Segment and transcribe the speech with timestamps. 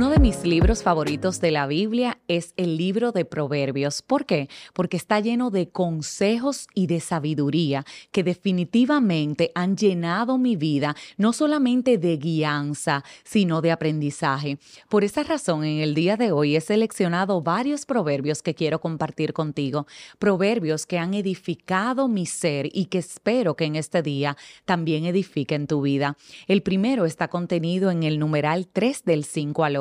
[0.00, 4.00] Uno de mis libros favoritos de la Biblia es el libro de Proverbios.
[4.00, 4.48] ¿Por qué?
[4.72, 11.34] Porque está lleno de consejos y de sabiduría que definitivamente han llenado mi vida, no
[11.34, 14.56] solamente de guianza, sino de aprendizaje.
[14.88, 19.34] Por esa razón, en el día de hoy he seleccionado varios proverbios que quiero compartir
[19.34, 19.86] contigo.
[20.18, 25.66] Proverbios que han edificado mi ser y que espero que en este día también edifiquen
[25.66, 26.16] tu vida.
[26.46, 29.76] El primero está contenido en el numeral 3 del 5 al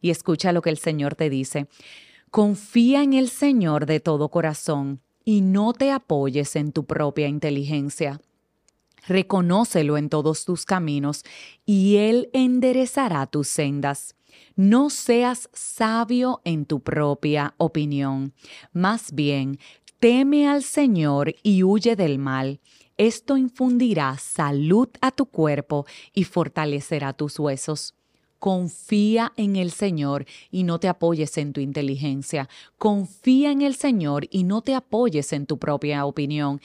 [0.00, 1.66] y escucha lo que el Señor te dice.
[2.30, 8.20] Confía en el Señor de todo corazón y no te apoyes en tu propia inteligencia.
[9.06, 11.24] Reconócelo en todos tus caminos
[11.64, 14.16] y Él enderezará tus sendas.
[14.56, 18.34] No seas sabio en tu propia opinión.
[18.72, 19.58] Más bien,
[19.98, 22.60] teme al Señor y huye del mal.
[22.98, 27.94] Esto infundirá salud a tu cuerpo y fortalecerá tus huesos.
[28.38, 32.48] Confía en el Señor y no te apoyes en tu inteligencia.
[32.76, 36.60] Confía en el Señor y no te apoyes en tu propia opinión.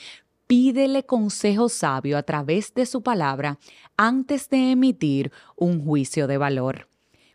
[0.46, 3.58] Pídele consejo sabio a través de su palabra
[3.98, 6.90] antes de emitir un juicio de valor.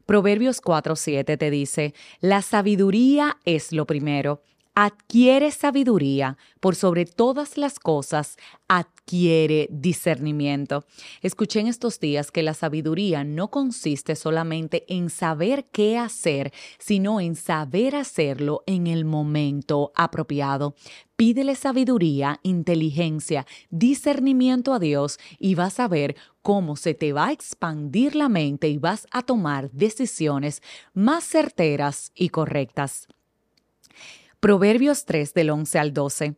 [0.07, 4.43] Proverbios 4:7 te dice, la sabiduría es lo primero
[4.81, 8.37] adquiere sabiduría, por sobre todas las cosas,
[8.69, 10.85] adquiere discernimiento.
[11.21, 17.21] Escuché en estos días que la sabiduría no consiste solamente en saber qué hacer, sino
[17.21, 20.77] en saber hacerlo en el momento apropiado.
[21.17, 27.33] Pídele sabiduría, inteligencia, discernimiento a Dios y vas a ver cómo se te va a
[27.33, 30.63] expandir la mente y vas a tomar decisiones
[30.95, 33.09] más certeras y correctas.
[34.41, 36.37] Proverbios 3 del 11 al 12.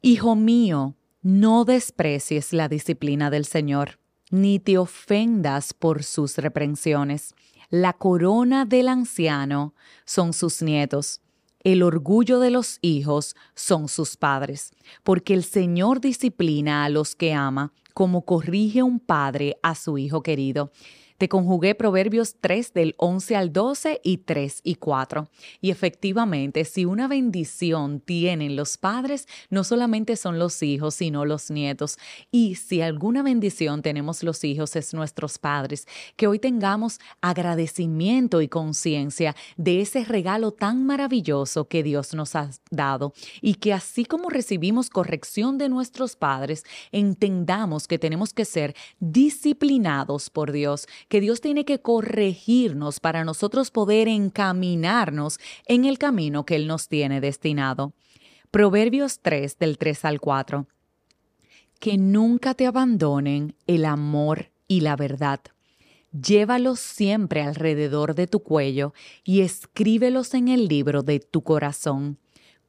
[0.00, 7.36] Hijo mío, no desprecies la disciplina del Señor, ni te ofendas por sus reprensiones.
[7.70, 9.72] La corona del anciano
[10.04, 11.20] son sus nietos,
[11.62, 14.72] el orgullo de los hijos son sus padres,
[15.04, 20.24] porque el Señor disciplina a los que ama, como corrige un padre a su hijo
[20.24, 20.72] querido.
[21.22, 25.28] Te conjugué Proverbios 3 del 11 al 12 y 3 y 4.
[25.60, 31.52] Y efectivamente, si una bendición tienen los padres, no solamente son los hijos, sino los
[31.52, 31.96] nietos.
[32.32, 35.86] Y si alguna bendición tenemos los hijos, es nuestros padres.
[36.16, 42.50] Que hoy tengamos agradecimiento y conciencia de ese regalo tan maravilloso que Dios nos ha
[42.72, 43.12] dado.
[43.40, 50.28] Y que así como recibimos corrección de nuestros padres, entendamos que tenemos que ser disciplinados
[50.28, 56.56] por Dios que Dios tiene que corregirnos para nosotros poder encaminarnos en el camino que
[56.56, 57.92] Él nos tiene destinado.
[58.50, 60.66] Proverbios 3 del 3 al 4.
[61.78, 65.40] Que nunca te abandonen el amor y la verdad.
[66.18, 72.16] Llévalos siempre alrededor de tu cuello y escríbelos en el libro de tu corazón.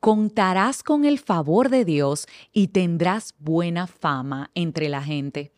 [0.02, 5.54] Contarás con el favor de Dios y tendrás buena fama entre la gente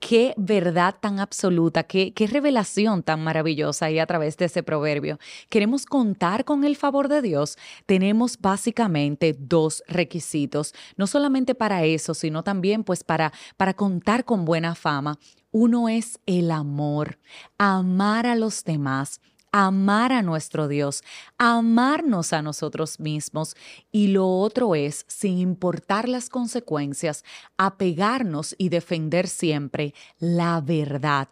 [0.00, 5.18] qué verdad tan absoluta, qué, qué, revelación tan maravillosa hay a través de ese proverbio.
[5.48, 7.56] Queremos contar con el favor de Dios.
[7.86, 14.44] Tenemos básicamente dos requisitos, no solamente para eso, sino también pues para, para contar con
[14.44, 15.18] buena fama.
[15.50, 17.18] Uno es el amor,
[17.58, 19.20] amar a los demás
[19.58, 21.02] amar a nuestro Dios,
[21.38, 23.56] amarnos a nosotros mismos
[23.90, 27.24] y lo otro es, sin importar las consecuencias,
[27.56, 31.28] apegarnos y defender siempre la verdad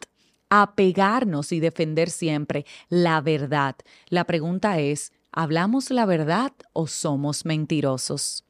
[0.50, 3.74] apegarnos y defender siempre la verdad.
[4.08, 8.44] La pregunta es, ¿hablamos la verdad o somos mentirosos?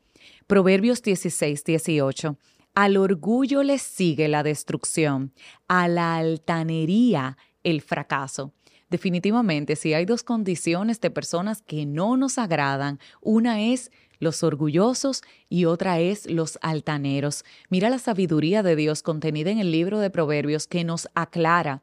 [0.47, 2.37] Proverbios 16, 18.
[2.75, 5.33] Al orgullo le sigue la destrucción,
[5.67, 8.53] a la altanería el fracaso.
[8.91, 15.22] Definitivamente, si hay dos condiciones de personas que no nos agradan, una es los orgullosos
[15.49, 17.44] y otra es los altaneros.
[17.69, 21.82] Mira la sabiduría de Dios contenida en el libro de Proverbios que nos aclara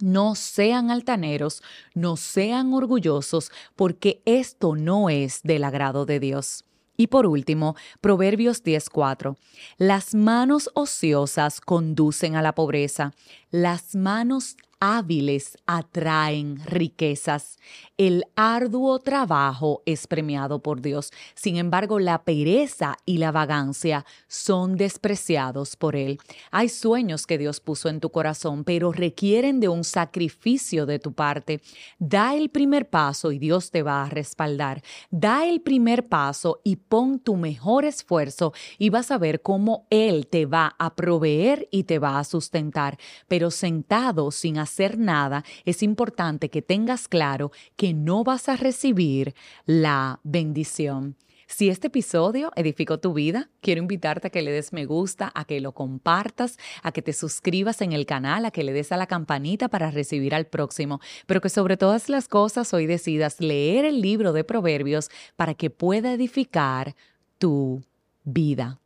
[0.00, 1.62] no sean altaneros,
[1.94, 6.64] no sean orgullosos, porque esto no es del agrado de Dios.
[6.96, 9.36] Y por último, Proverbios 10:4.
[9.78, 13.12] Las manos ociosas conducen a la pobreza,
[13.50, 17.56] las manos hábiles atraen riquezas.
[17.96, 21.10] El arduo trabajo es premiado por Dios.
[21.34, 26.18] Sin embargo, la pereza y la vagancia son despreciados por Él.
[26.50, 31.14] Hay sueños que Dios puso en tu corazón, pero requieren de un sacrificio de tu
[31.14, 31.62] parte.
[31.98, 34.82] Da el primer paso y Dios te va a respaldar.
[35.10, 40.26] Da el primer paso y pon tu mejor esfuerzo y vas a ver cómo Él
[40.26, 42.98] te va a proveer y te va a sustentar.
[43.28, 49.34] Pero sentado sin hacer nada, es importante que tengas claro que no vas a recibir
[49.66, 51.16] la bendición.
[51.46, 55.44] Si este episodio edificó tu vida, quiero invitarte a que le des me gusta, a
[55.44, 58.96] que lo compartas, a que te suscribas en el canal, a que le des a
[58.96, 63.84] la campanita para recibir al próximo, pero que sobre todas las cosas hoy decidas leer
[63.84, 66.96] el libro de Proverbios para que pueda edificar
[67.38, 67.82] tu
[68.24, 68.80] vida.